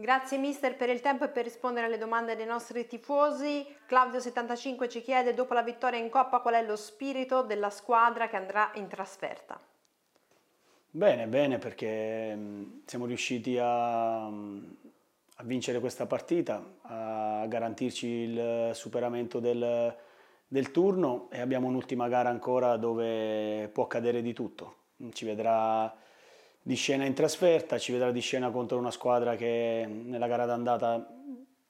[0.00, 3.66] Grazie mister per il tempo e per rispondere alle domande dei nostri tifosi.
[3.88, 8.36] Claudio75 ci chiede dopo la vittoria in Coppa qual è lo spirito della squadra che
[8.36, 9.60] andrà in trasferta.
[10.88, 12.38] Bene, bene perché
[12.84, 19.96] siamo riusciti a, a vincere questa partita, a garantirci il superamento del,
[20.46, 24.76] del turno e abbiamo un'ultima gara ancora dove può accadere di tutto.
[25.10, 25.92] Ci vedrà
[26.68, 31.14] di scena in trasferta, ci vedrà di scena contro una squadra che nella gara d'andata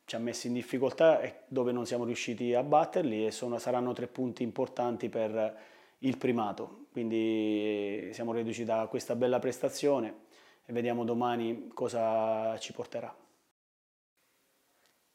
[0.05, 3.93] ci ha messo in difficoltà e dove non siamo riusciti a batterli e sono, saranno
[3.93, 5.57] tre punti importanti per
[5.99, 6.87] il primato.
[6.91, 10.23] Quindi siamo reduci da questa bella prestazione
[10.67, 13.15] e vediamo domani cosa ci porterà.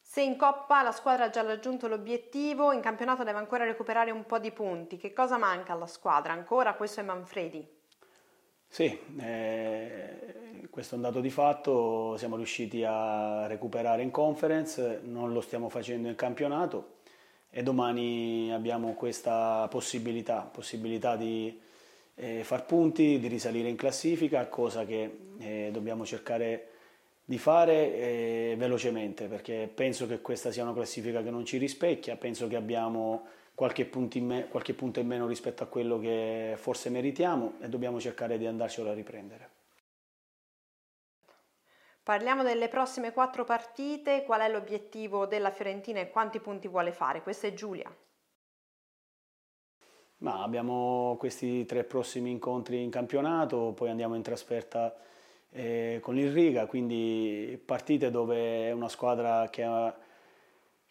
[0.00, 4.24] Se in Coppa la squadra ha già raggiunto l'obiettivo, in campionato deve ancora recuperare un
[4.24, 4.96] po' di punti.
[4.96, 6.32] Che cosa manca alla squadra?
[6.32, 7.82] Ancora questo è Manfredi.
[8.74, 15.32] Sì, eh, questo è un dato di fatto, siamo riusciti a recuperare in conference, non
[15.32, 16.94] lo stiamo facendo in campionato
[17.50, 21.56] e domani abbiamo questa possibilità, possibilità di
[22.16, 26.70] eh, far punti, di risalire in classifica, cosa che eh, dobbiamo cercare
[27.24, 32.16] di fare eh, velocemente perché penso che questa sia una classifica che non ci rispecchia,
[32.16, 36.90] penso che abbiamo qualche punto, me- qualche punto in meno rispetto a quello che forse
[36.90, 39.50] meritiamo e dobbiamo cercare di andarcelo a riprendere.
[42.02, 47.22] Parliamo delle prossime quattro partite, qual è l'obiettivo della Fiorentina e quanti punti vuole fare?
[47.22, 47.90] Questa è Giulia.
[50.18, 54.94] Ma abbiamo questi tre prossimi incontri in campionato, poi andiamo in trasferta
[55.50, 59.94] eh, con il Riga, quindi partite dove è una squadra che ha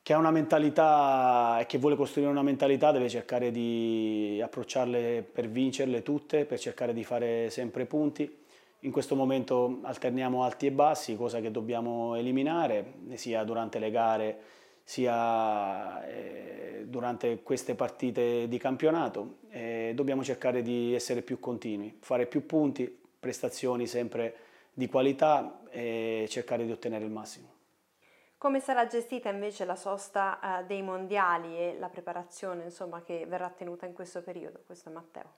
[0.04, 5.48] che ha una mentalità e che vuole costruire una mentalità deve cercare di approcciarle per
[5.48, 8.42] vincerle tutte, per cercare di fare sempre punti.
[8.82, 14.38] In questo momento alterniamo alti e bassi, cosa che dobbiamo eliminare, sia durante le gare
[14.84, 19.38] sia eh, durante queste partite di campionato.
[19.50, 24.36] E dobbiamo cercare di essere più continui, fare più punti, prestazioni sempre
[24.74, 27.53] di qualità e cercare di ottenere il massimo.
[28.44, 33.50] Come sarà gestita invece la sosta eh, dei mondiali e la preparazione insomma, che verrà
[33.50, 34.64] tenuta in questo periodo?
[34.66, 35.34] Questo è Matteo.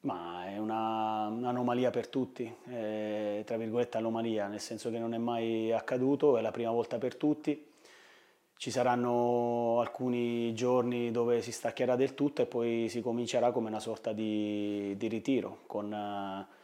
[0.00, 5.18] Ma è una, un'anomalia per tutti, è, tra virgolette anomalia, nel senso che non è
[5.18, 7.74] mai accaduto, è la prima volta per tutti.
[8.56, 13.78] Ci saranno alcuni giorni dove si staccherà del tutto e poi si comincerà come una
[13.78, 16.58] sorta di, di ritiro con eh,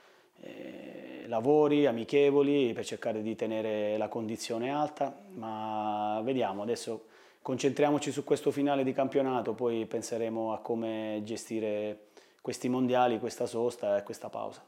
[1.27, 7.07] lavori amichevoli per cercare di tenere la condizione alta, ma vediamo, adesso
[7.43, 12.09] concentriamoci su questo finale di campionato, poi penseremo a come gestire
[12.41, 14.65] questi mondiali, questa sosta e questa pausa.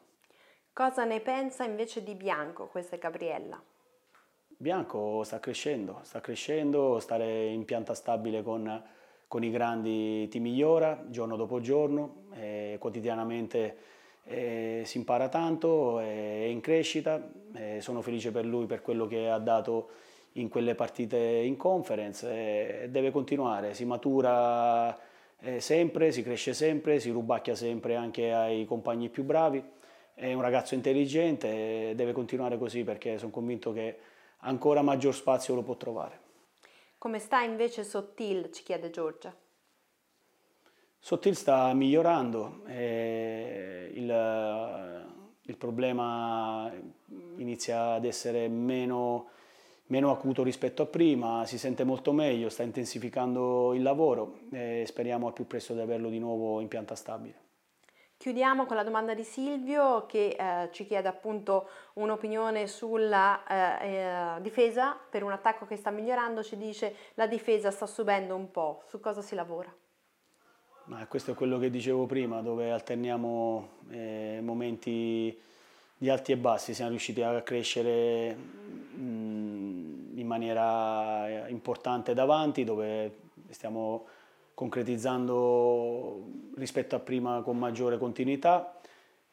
[0.73, 3.61] Cosa ne pensa invece di Bianco, questa è Gabriella?
[4.47, 8.83] Bianco sta crescendo, sta crescendo, stare in pianta stabile con,
[9.27, 13.77] con i grandi ti migliora giorno dopo giorno, e quotidianamente
[14.29, 19.29] eh, si impara tanto, è in crescita, eh, sono felice per lui per quello che
[19.29, 19.89] ha dato
[20.33, 24.97] in quelle partite in conference e deve continuare, si matura
[25.41, 29.63] eh, sempre, si cresce sempre, si rubacchia sempre anche ai compagni più bravi,
[30.15, 33.99] è un ragazzo intelligente deve continuare così perché sono convinto che
[34.41, 36.27] ancora maggior spazio lo può trovare.
[36.99, 39.35] Come sta invece Sottil, ci chiede Giorgia.
[41.01, 45.07] Sottil sta migliorando, eh, il,
[45.43, 46.71] il, problema
[47.37, 49.29] inizia ad essere meno,
[49.87, 55.29] meno, acuto rispetto a prima, si sente molto meglio, sta intensificando il lavoro e speriamo
[55.29, 57.47] al più presto di averlo di nuovo in pianta stabile.
[58.19, 64.41] Chiudiamo con la domanda di Silvio che eh, ci chiede appunto un'opinione sulla eh, eh,
[64.41, 68.83] difesa per un attacco che sta migliorando, ci dice la difesa sta subendo un po',
[68.89, 69.73] su cosa si lavora?
[70.89, 75.39] Ma questo è quello che dicevo prima, dove alterniamo eh, momenti
[75.99, 83.19] di alti e bassi, siamo riusciti a crescere mh, mm, in maniera importante davanti, dove
[83.51, 84.07] stiamo
[84.55, 86.25] concretizzando
[86.57, 88.81] rispetto a prima con maggiore continuità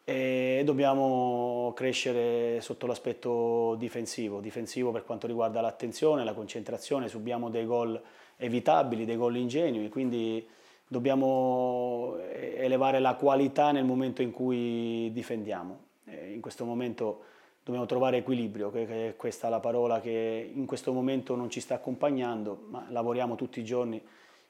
[0.03, 7.65] e dobbiamo crescere sotto l'aspetto difensivo, difensivo per quanto riguarda l'attenzione, la concentrazione, subiamo dei
[7.65, 8.00] gol
[8.35, 10.45] evitabili, dei gol ingenui, quindi
[10.87, 15.83] dobbiamo eh, elevare la qualità nel momento in cui difendiamo.
[16.05, 17.23] in questo momento
[17.63, 21.75] dobbiamo trovare equilibrio, che è questa la parola che in questo momento non ci sta
[21.75, 23.99] accompagnando, ma lavoriamo tutti i giorni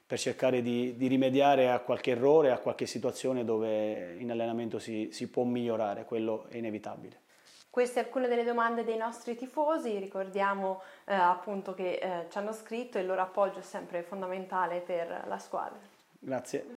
[0.06, 5.08] per cercare di, di rimediare a qualche errore, a qualche situazione dove in allenamento si,
[5.12, 7.22] si può migliorare, quello è inevitabile.
[7.70, 12.98] Queste alcune delle domande dei nostri tifosi, ricordiamo eh, appunto che eh, ci hanno scritto
[12.98, 15.95] e il loro appoggio è sempre fondamentale per la squadra.
[16.26, 16.76] Grazie.